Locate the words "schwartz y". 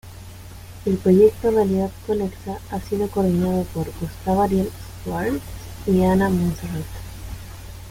5.03-6.03